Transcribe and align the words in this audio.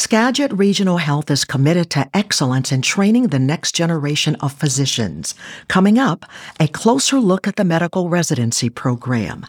Skagit 0.00 0.50
Regional 0.54 0.96
Health 0.96 1.30
is 1.30 1.44
committed 1.44 1.90
to 1.90 2.08
excellence 2.16 2.72
in 2.72 2.80
training 2.80 3.24
the 3.24 3.38
next 3.38 3.74
generation 3.74 4.34
of 4.36 4.50
physicians. 4.50 5.34
Coming 5.68 5.98
up, 5.98 6.24
a 6.58 6.68
closer 6.68 7.20
look 7.20 7.46
at 7.46 7.56
the 7.56 7.64
medical 7.64 8.08
residency 8.08 8.70
program. 8.70 9.44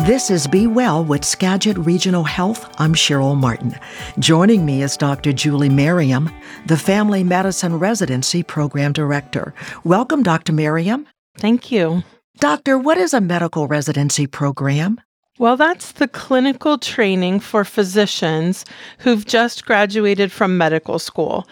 This 0.00 0.30
is 0.30 0.46
Be 0.46 0.66
Well 0.66 1.02
with 1.02 1.24
Skagit 1.24 1.78
Regional 1.78 2.24
Health. 2.24 2.68
I'm 2.78 2.92
Cheryl 2.92 3.40
Martin. 3.40 3.74
Joining 4.18 4.66
me 4.66 4.82
is 4.82 4.98
Dr. 4.98 5.32
Julie 5.32 5.70
Merriam, 5.70 6.30
the 6.66 6.76
Family 6.76 7.24
Medicine 7.24 7.78
Residency 7.78 8.42
Program 8.42 8.92
Director. 8.92 9.54
Welcome, 9.82 10.22
Dr. 10.22 10.52
Merriam. 10.52 11.06
Thank 11.38 11.72
you. 11.72 12.02
Doctor, 12.38 12.76
what 12.76 12.98
is 12.98 13.14
a 13.14 13.20
medical 13.22 13.66
residency 13.66 14.26
program? 14.26 15.00
Well, 15.38 15.56
that's 15.56 15.92
the 15.92 16.08
clinical 16.08 16.78
training 16.78 17.40
for 17.40 17.64
physicians 17.64 18.64
who've 18.98 19.24
just 19.24 19.64
graduated 19.64 20.30
from 20.30 20.58
medical 20.58 20.98
school 20.98 21.46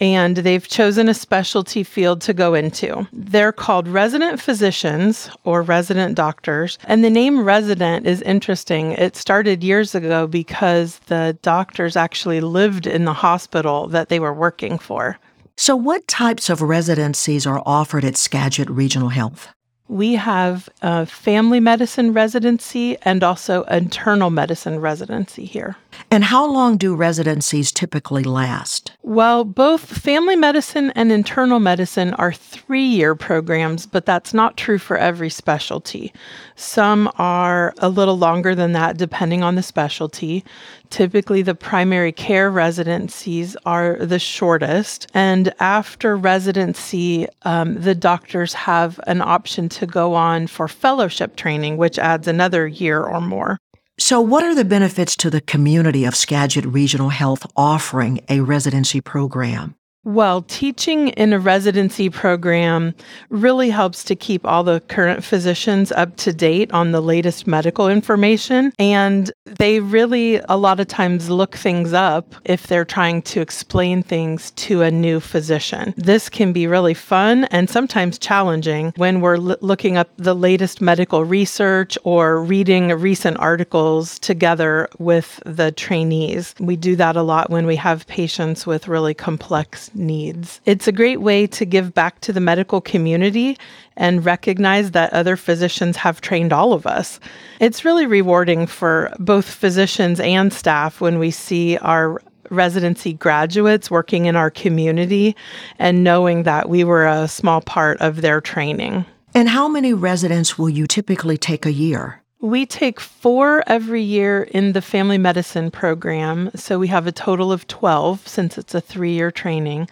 and 0.00 0.36
they've 0.38 0.66
chosen 0.66 1.08
a 1.08 1.14
specialty 1.14 1.82
field 1.82 2.20
to 2.22 2.34
go 2.34 2.54
into. 2.54 3.06
They're 3.12 3.52
called 3.52 3.88
resident 3.88 4.40
physicians 4.40 5.30
or 5.44 5.62
resident 5.62 6.14
doctors. 6.14 6.78
And 6.84 7.02
the 7.02 7.10
name 7.10 7.44
resident 7.44 8.06
is 8.06 8.20
interesting. 8.22 8.92
It 8.92 9.16
started 9.16 9.64
years 9.64 9.94
ago 9.94 10.26
because 10.26 10.98
the 11.06 11.38
doctors 11.42 11.96
actually 11.96 12.40
lived 12.40 12.86
in 12.86 13.04
the 13.04 13.14
hospital 13.14 13.88
that 13.88 14.08
they 14.08 14.20
were 14.20 14.34
working 14.34 14.78
for. 14.78 15.18
So, 15.58 15.74
what 15.74 16.06
types 16.06 16.50
of 16.50 16.60
residencies 16.60 17.46
are 17.46 17.62
offered 17.64 18.04
at 18.04 18.18
Skagit 18.18 18.68
Regional 18.68 19.08
Health? 19.08 19.48
We 19.88 20.14
have 20.14 20.68
a 20.82 21.06
family 21.06 21.60
medicine 21.60 22.12
residency 22.12 22.96
and 23.02 23.22
also 23.22 23.62
internal 23.64 24.30
medicine 24.30 24.80
residency 24.80 25.44
here. 25.44 25.76
And 26.10 26.24
how 26.24 26.46
long 26.50 26.76
do 26.76 26.94
residencies 26.94 27.72
typically 27.72 28.22
last? 28.24 28.92
Well, 29.02 29.44
both 29.44 29.80
family 29.80 30.36
medicine 30.36 30.90
and 30.94 31.10
internal 31.10 31.58
medicine 31.58 32.14
are 32.14 32.32
three 32.32 32.84
year 32.84 33.14
programs, 33.14 33.86
but 33.86 34.06
that's 34.06 34.34
not 34.34 34.56
true 34.56 34.78
for 34.78 34.96
every 34.96 35.30
specialty. 35.30 36.12
Some 36.54 37.10
are 37.16 37.74
a 37.78 37.88
little 37.88 38.18
longer 38.18 38.54
than 38.54 38.72
that, 38.72 38.96
depending 38.96 39.42
on 39.42 39.54
the 39.54 39.62
specialty. 39.62 40.44
Typically, 40.90 41.42
the 41.42 41.54
primary 41.54 42.12
care 42.12 42.50
residencies 42.50 43.56
are 43.66 43.96
the 43.96 44.18
shortest. 44.18 45.08
And 45.14 45.52
after 45.60 46.16
residency, 46.16 47.26
um, 47.42 47.80
the 47.80 47.94
doctors 47.94 48.54
have 48.54 49.00
an 49.06 49.20
option 49.20 49.68
to 49.76 49.86
go 49.86 50.14
on 50.14 50.46
for 50.46 50.68
fellowship 50.68 51.36
training, 51.36 51.76
which 51.76 51.98
adds 51.98 52.26
another 52.28 52.66
year 52.66 53.02
or 53.02 53.20
more. 53.20 53.58
So, 53.98 54.20
what 54.20 54.44
are 54.44 54.54
the 54.54 54.64
benefits 54.64 55.16
to 55.16 55.30
the 55.30 55.40
community 55.40 56.04
of 56.04 56.14
Skagit 56.14 56.66
Regional 56.66 57.08
Health 57.08 57.46
offering 57.56 58.20
a 58.28 58.40
residency 58.40 59.00
program? 59.00 59.74
Well, 60.06 60.42
teaching 60.42 61.08
in 61.08 61.32
a 61.32 61.40
residency 61.40 62.10
program 62.10 62.94
really 63.28 63.70
helps 63.70 64.04
to 64.04 64.14
keep 64.14 64.46
all 64.46 64.62
the 64.62 64.78
current 64.86 65.24
physicians 65.24 65.90
up 65.90 66.16
to 66.18 66.32
date 66.32 66.70
on 66.70 66.92
the 66.92 67.00
latest 67.00 67.48
medical 67.48 67.88
information. 67.88 68.72
And 68.78 69.32
they 69.46 69.80
really, 69.80 70.40
a 70.48 70.56
lot 70.56 70.78
of 70.78 70.86
times, 70.86 71.28
look 71.28 71.56
things 71.56 71.92
up 71.92 72.36
if 72.44 72.68
they're 72.68 72.84
trying 72.84 73.20
to 73.22 73.40
explain 73.40 74.00
things 74.00 74.52
to 74.52 74.82
a 74.82 74.92
new 74.92 75.18
physician. 75.18 75.92
This 75.96 76.28
can 76.28 76.52
be 76.52 76.68
really 76.68 76.94
fun 76.94 77.46
and 77.46 77.68
sometimes 77.68 78.16
challenging 78.16 78.92
when 78.94 79.20
we're 79.20 79.38
l- 79.38 79.56
looking 79.60 79.96
up 79.96 80.08
the 80.18 80.34
latest 80.34 80.80
medical 80.80 81.24
research 81.24 81.98
or 82.04 82.40
reading 82.40 82.90
recent 82.90 83.38
articles 83.38 84.20
together 84.20 84.88
with 85.00 85.42
the 85.44 85.72
trainees. 85.72 86.54
We 86.60 86.76
do 86.76 86.94
that 86.94 87.16
a 87.16 87.22
lot 87.22 87.50
when 87.50 87.66
we 87.66 87.74
have 87.74 88.06
patients 88.06 88.68
with 88.68 88.86
really 88.86 89.12
complex 89.12 89.90
needs. 89.98 90.60
It's 90.64 90.86
a 90.86 90.92
great 90.92 91.20
way 91.20 91.46
to 91.48 91.64
give 91.64 91.94
back 91.94 92.20
to 92.20 92.32
the 92.32 92.40
medical 92.40 92.80
community 92.80 93.58
and 93.96 94.24
recognize 94.24 94.92
that 94.92 95.12
other 95.12 95.36
physicians 95.36 95.96
have 95.96 96.20
trained 96.20 96.52
all 96.52 96.72
of 96.72 96.86
us. 96.86 97.20
It's 97.60 97.84
really 97.84 98.06
rewarding 98.06 98.66
for 98.66 99.12
both 99.18 99.44
physicians 99.44 100.20
and 100.20 100.52
staff 100.52 101.00
when 101.00 101.18
we 101.18 101.30
see 101.30 101.76
our 101.78 102.20
residency 102.50 103.12
graduates 103.12 103.90
working 103.90 104.26
in 104.26 104.36
our 104.36 104.50
community 104.50 105.34
and 105.78 106.04
knowing 106.04 106.44
that 106.44 106.68
we 106.68 106.84
were 106.84 107.06
a 107.06 107.28
small 107.28 107.60
part 107.60 108.00
of 108.00 108.20
their 108.20 108.40
training. 108.40 109.04
And 109.34 109.48
how 109.48 109.68
many 109.68 109.92
residents 109.92 110.56
will 110.56 110.70
you 110.70 110.86
typically 110.86 111.36
take 111.36 111.66
a 111.66 111.72
year? 111.72 112.22
We 112.40 112.66
take 112.66 113.00
four 113.00 113.64
every 113.66 114.02
year 114.02 114.42
in 114.42 114.72
the 114.72 114.82
family 114.82 115.16
medicine 115.16 115.70
program. 115.70 116.50
So 116.54 116.78
we 116.78 116.88
have 116.88 117.06
a 117.06 117.12
total 117.12 117.50
of 117.50 117.66
12 117.66 118.28
since 118.28 118.58
it's 118.58 118.74
a 118.74 118.80
three 118.80 119.12
year 119.12 119.30
training. 119.30 119.88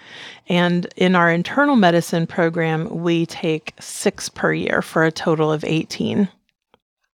And 0.48 0.86
in 0.96 1.16
our 1.16 1.30
internal 1.30 1.74
medicine 1.74 2.26
program, 2.26 3.02
we 3.02 3.24
take 3.26 3.72
six 3.80 4.28
per 4.28 4.52
year 4.52 4.82
for 4.82 5.04
a 5.04 5.12
total 5.12 5.50
of 5.50 5.64
18. 5.64 6.28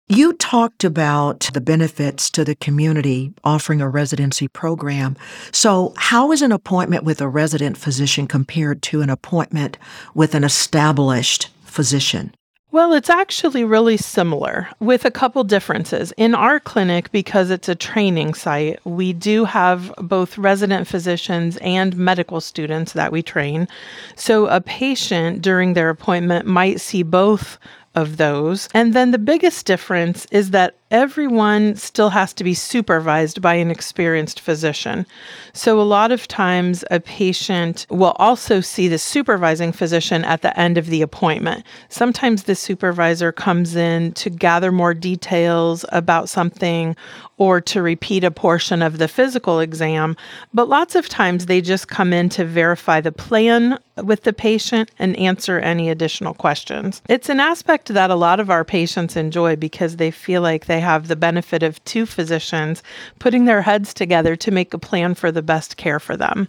You 0.08 0.34
talked 0.34 0.84
about 0.84 1.50
the 1.54 1.62
benefits 1.62 2.30
to 2.30 2.46
the 2.46 2.54
community 2.54 3.34
offering 3.44 3.82
a 3.82 3.90
residency 3.90 4.48
program. 4.48 5.18
So, 5.52 5.96
how 5.98 6.32
is 6.32 6.44
an 6.44 6.52
appointment 6.52 7.04
with 7.04 7.22
a 7.22 7.28
resident 7.28 7.76
physician 7.76 8.28
compared 8.28 8.84
to 8.84 9.02
an 9.02 9.10
appointment 9.10 9.80
with 10.14 10.36
an 10.36 10.44
established 10.44 11.50
physician? 11.64 12.36
Well, 12.76 12.92
it's 12.92 13.10
actually 13.10 13.64
really 13.64 13.96
similar 13.96 14.68
with 14.82 15.06
a 15.06 15.10
couple 15.10 15.46
differences. 15.46 16.12
In 16.18 16.36
our 16.36 16.60
clinic, 16.60 17.10
because 17.14 17.50
it's 17.50 17.70
a 17.70 17.74
training 17.74 18.34
site, 18.34 18.86
we 18.86 19.14
do 19.14 19.46
have 19.46 19.94
both 19.98 20.38
resident 20.38 20.86
physicians 20.86 21.56
and 21.62 21.96
medical 21.96 22.42
students 22.42 22.92
that 22.92 23.14
we 23.14 23.24
train. 23.24 23.70
So 24.18 24.48
a 24.48 24.60
patient 24.60 25.42
during 25.42 25.74
their 25.74 25.90
appointment 25.90 26.48
might 26.48 26.82
see 26.82 27.02
both 27.02 27.58
of 27.96 28.18
those. 28.18 28.70
And 28.74 28.94
then 28.94 29.12
the 29.12 29.18
biggest 29.18 29.66
difference 29.66 30.26
is 30.32 30.52
that 30.52 30.76
everyone 30.92 31.76
still 31.76 32.10
has 32.10 32.34
to 32.34 32.44
be 32.44 32.54
supervised 32.54 33.42
by 33.42 33.56
an 33.56 33.72
experienced 33.72 34.40
physician. 34.40 35.06
So, 35.54 35.80
a 35.80 35.84
lot 35.84 36.12
of 36.12 36.28
times, 36.28 36.84
a 36.92 37.00
patient 37.00 37.86
will 37.90 38.16
also 38.18 38.62
see 38.62 38.88
the 38.88 38.98
supervising 38.98 39.72
physician 39.72 40.24
at 40.26 40.42
the 40.42 40.58
end 40.60 40.78
of 40.78 40.88
the 40.88 41.02
appointment. 41.02 41.66
Sometimes 41.90 42.44
the 42.44 42.56
supervisor 42.56 43.32
comes 43.32 43.76
in 43.76 44.14
to 44.14 44.30
gather 44.30 44.72
more 44.72 44.94
details 44.94 45.86
about 45.92 46.30
something 46.30 46.96
or 47.38 47.60
to 47.60 47.82
repeat 47.82 48.24
a 48.24 48.32
portion 48.32 48.82
of 48.82 48.98
the 48.98 49.08
physical 49.08 49.60
exam, 49.60 50.16
but 50.54 50.70
lots 50.70 50.96
of 50.96 51.10
times 51.10 51.46
they 51.46 51.62
just 51.62 51.88
come 51.88 52.14
in 52.14 52.30
to 52.30 52.46
verify 52.46 53.02
the 53.02 53.12
plan 53.12 53.78
with 54.04 54.24
the 54.24 54.34
patient 54.34 54.92
and 55.00 55.16
answer 55.18 55.60
any 55.60 55.90
additional 55.90 56.34
questions. 56.34 57.02
It's 57.10 57.30
an 57.30 57.40
aspect 57.40 57.90
that 57.90 58.10
a 58.10 58.16
lot 58.16 58.40
of 58.40 58.50
our 58.50 58.64
patients 58.66 59.16
enjoy 59.16 59.56
because 59.56 59.98
they 59.98 60.12
feel 60.12 60.42
like 60.42 60.66
they 60.66 60.80
have 60.80 61.08
the 61.08 61.16
benefit 61.16 61.64
of 61.64 61.84
two 61.86 62.06
physicians 62.06 62.84
putting 63.20 63.46
their 63.46 63.62
heads 63.62 63.94
together 63.94 64.36
to 64.36 64.52
make 64.52 64.74
a 64.74 64.80
plan 64.80 65.16
for 65.16 65.32
the 65.32 65.42
best 65.42 65.78
care 65.78 66.00
for 66.00 66.18
them. 66.18 66.48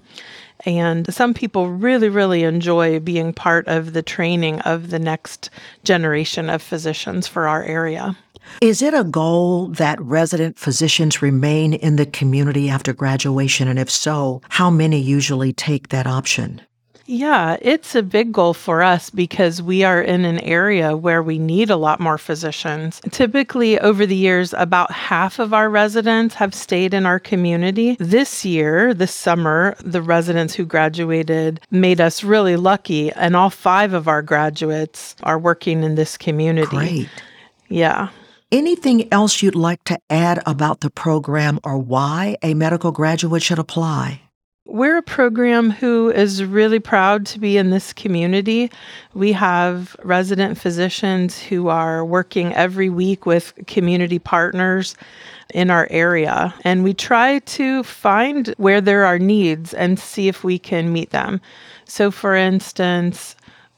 And 0.64 1.12
some 1.12 1.34
people 1.34 1.70
really, 1.70 2.08
really 2.08 2.42
enjoy 2.42 2.98
being 2.98 3.32
part 3.32 3.68
of 3.68 3.92
the 3.92 4.02
training 4.02 4.60
of 4.60 4.90
the 4.90 4.98
next 4.98 5.50
generation 5.84 6.48
of 6.48 6.62
physicians 6.62 7.28
for 7.28 7.46
our 7.46 7.62
area. 7.62 8.16
Is 8.60 8.80
it 8.80 8.94
a 8.94 9.04
goal 9.04 9.68
that 9.68 10.00
resident 10.00 10.58
physicians 10.58 11.20
remain 11.20 11.74
in 11.74 11.96
the 11.96 12.06
community 12.06 12.70
after 12.70 12.92
graduation? 12.92 13.68
And 13.68 13.78
if 13.78 13.90
so, 13.90 14.40
how 14.48 14.70
many 14.70 15.00
usually 15.00 15.52
take 15.52 15.88
that 15.88 16.06
option? 16.06 16.62
Yeah, 17.06 17.56
it's 17.62 17.94
a 17.94 18.02
big 18.02 18.32
goal 18.32 18.52
for 18.52 18.82
us 18.82 19.10
because 19.10 19.62
we 19.62 19.84
are 19.84 20.02
in 20.02 20.24
an 20.24 20.40
area 20.40 20.96
where 20.96 21.22
we 21.22 21.38
need 21.38 21.70
a 21.70 21.76
lot 21.76 22.00
more 22.00 22.18
physicians. 22.18 23.00
Typically, 23.10 23.78
over 23.78 24.06
the 24.06 24.16
years, 24.16 24.52
about 24.54 24.90
half 24.90 25.38
of 25.38 25.54
our 25.54 25.70
residents 25.70 26.34
have 26.34 26.52
stayed 26.52 26.92
in 26.92 27.06
our 27.06 27.20
community. 27.20 27.96
This 28.00 28.44
year, 28.44 28.92
this 28.92 29.14
summer, 29.14 29.76
the 29.84 30.02
residents 30.02 30.54
who 30.54 30.64
graduated 30.64 31.60
made 31.70 32.00
us 32.00 32.24
really 32.24 32.56
lucky, 32.56 33.12
and 33.12 33.36
all 33.36 33.50
five 33.50 33.92
of 33.92 34.08
our 34.08 34.22
graduates 34.22 35.14
are 35.22 35.38
working 35.38 35.84
in 35.84 35.94
this 35.94 36.16
community. 36.16 36.66
Great. 36.76 37.08
Yeah. 37.68 38.08
Anything 38.52 39.12
else 39.12 39.42
you'd 39.42 39.54
like 39.54 39.82
to 39.84 39.98
add 40.08 40.42
about 40.46 40.80
the 40.80 40.90
program 40.90 41.58
or 41.64 41.78
why 41.78 42.36
a 42.42 42.54
medical 42.54 42.92
graduate 42.92 43.42
should 43.42 43.58
apply? 43.58 44.22
We're 44.68 44.98
a 44.98 45.02
program 45.02 45.70
who 45.70 46.10
is 46.10 46.42
really 46.42 46.80
proud 46.80 47.24
to 47.26 47.38
be 47.38 47.56
in 47.56 47.70
this 47.70 47.92
community. 47.92 48.68
We 49.14 49.30
have 49.30 49.94
resident 50.02 50.58
physicians 50.58 51.38
who 51.38 51.68
are 51.68 52.04
working 52.04 52.52
every 52.52 52.90
week 52.90 53.26
with 53.26 53.54
community 53.68 54.18
partners 54.18 54.96
in 55.54 55.70
our 55.70 55.86
area. 55.88 56.52
And 56.64 56.82
we 56.82 56.94
try 56.94 57.38
to 57.38 57.84
find 57.84 58.48
where 58.56 58.80
there 58.80 59.04
are 59.04 59.20
needs 59.20 59.72
and 59.72 60.00
see 60.00 60.26
if 60.26 60.42
we 60.42 60.58
can 60.58 60.92
meet 60.92 61.10
them. 61.10 61.40
So, 61.84 62.10
for 62.10 62.34
instance, 62.34 63.35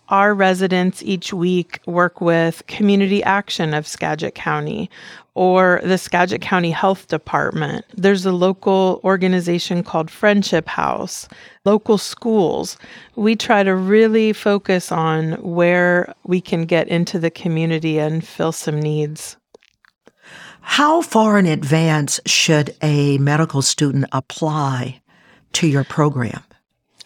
our 0.09 0.35
residents 0.35 1.03
each 1.03 1.33
week 1.33 1.81
work 1.87 2.21
with 2.21 2.67
Community 2.67 3.23
Action 3.23 3.75
of 3.75 3.87
Skagit 3.87 4.35
County 4.35 4.91
or 5.35 5.81
the 5.85 5.99
Skagit 5.99 6.41
County 6.41 6.71
Health 6.71 7.09
Department. 7.09 7.85
There's 7.97 8.27
a 8.27 8.33
local 8.33 9.01
organization 9.05 9.83
called 9.83 10.11
Friendship 10.11 10.67
House, 10.67 11.29
local 11.65 11.99
schools. 11.99 12.79
We 13.17 13.37
try 13.37 13.63
to 13.63 13.75
really 13.75 14.33
focus 14.33 14.91
on 14.91 15.33
where 15.35 16.15
we 16.25 16.41
can 16.41 16.65
get 16.65 16.89
into 16.89 17.19
the 17.19 17.31
community 17.31 17.99
and 17.99 18.27
fill 18.27 18.53
some 18.53 18.81
needs. 18.81 19.37
How 20.61 21.03
far 21.03 21.39
in 21.39 21.47
advance 21.47 22.21
should 22.27 22.77
a 22.83 23.19
medical 23.19 23.63
student 23.63 24.07
apply 24.13 25.01
to 25.55 25.67
your 25.67 25.85
program? 25.85 26.43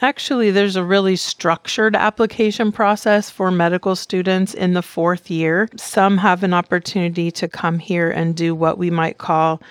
Actually, 0.02 0.50
there's 0.50 0.74
a 0.74 0.82
really 0.82 1.14
structured 1.14 1.94
application 1.94 2.72
process 2.72 3.30
for 3.30 3.52
medical 3.52 3.94
students 3.94 4.52
in 4.52 4.72
the 4.72 4.82
fourth 4.82 5.30
year. 5.30 5.68
Some 5.76 6.18
have 6.18 6.42
an 6.42 6.52
opportunity 6.52 7.30
to 7.30 7.46
come 7.46 7.78
here 7.78 8.10
and 8.10 8.34
do 8.34 8.52
what 8.52 8.78
we 8.78 8.90
might 8.90 9.18
call 9.18 9.62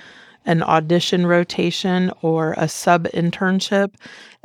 an 0.45 0.63
audition 0.63 1.25
rotation 1.25 2.11
or 2.21 2.53
a 2.57 2.67
sub 2.67 3.05
internship. 3.09 3.93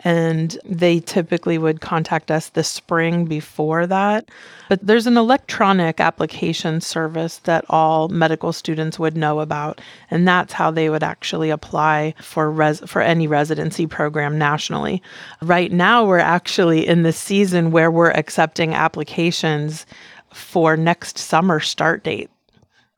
And 0.01 0.59
they 0.65 1.01
typically 1.01 1.57
would 1.57 1.81
contact 1.81 2.31
us 2.31 2.51
the 2.51 2.63
spring 2.63 3.25
before 3.25 3.87
that. 3.87 4.29
But 4.69 4.87
there's 4.87 5.07
an 5.07 5.17
electronic 5.17 6.01
application 6.01 6.83
service 6.83 7.39
that 7.45 7.65
all 7.71 8.09
medical 8.09 8.53
students 8.53 8.99
would 8.99 9.17
know 9.17 9.41
about. 9.41 9.81
And 10.11 10.29
that's 10.29 10.53
how 10.53 10.71
they 10.71 10.91
would 10.91 11.03
actually 11.03 11.49
apply 11.49 12.15
for 12.21 12.51
res- 12.51 12.83
for 12.87 13.01
any 13.01 13.27
residency 13.27 13.87
program 13.87 14.37
nationally. 14.37 15.03
Right 15.41 15.73
now, 15.73 16.05
we're 16.05 16.19
actually 16.19 16.87
in 16.87 17.03
the 17.03 17.13
season 17.13 17.71
where 17.71 17.91
we're 17.91 18.11
accepting 18.11 18.75
applications 18.75 19.87
for 20.31 20.77
next 20.77 21.17
summer 21.17 21.59
start 21.59 22.05
date. 22.05 22.29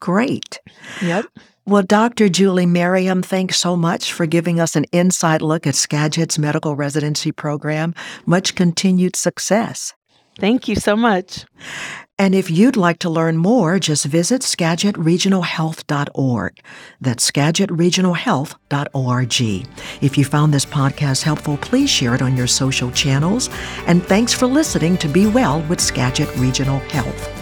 Great. 0.01 0.61
Yep. 1.03 1.27
Well, 1.67 1.83
Dr. 1.83 2.31
Julie 2.31 2.65
Merriam, 2.65 3.23
thanks 3.23 3.59
so 3.59 3.77
much 3.77 4.13
for 4.13 4.25
giving 4.25 4.59
us 4.59 4.75
an 4.75 4.87
inside 4.91 5.43
look 5.43 5.67
at 5.67 5.75
Skagit's 5.75 6.39
medical 6.39 6.75
residency 6.75 7.31
program. 7.31 7.95
Much 8.25 8.55
continued 8.55 9.17
success. 9.17 9.93
Thank 10.39 10.67
you 10.67 10.77
so 10.77 10.97
much. 10.97 11.45
And 12.19 12.35
if 12.35 12.51
you'd 12.51 12.77
like 12.77 12.99
to 13.01 13.11
learn 13.11 13.37
more, 13.37 13.79
just 13.79 14.07
visit 14.07 14.41
skagitregionalhealth.org. 14.43 16.61
That's 17.01 17.31
skagitregionalhealth.org. 17.31 19.67
If 20.01 20.17
you 20.19 20.25
found 20.25 20.55
this 20.55 20.65
podcast 20.65 21.23
helpful, 21.23 21.57
please 21.59 21.91
share 21.91 22.15
it 22.15 22.23
on 22.23 22.35
your 22.37 22.49
social 22.49 22.91
channels. 22.91 23.51
And 23.87 24.03
thanks 24.03 24.33
for 24.33 24.47
listening 24.47 24.97
to 24.99 25.07
Be 25.07 25.27
Well 25.27 25.61
with 25.69 25.81
Skagit 25.81 26.35
Regional 26.37 26.79
Health. 26.79 27.38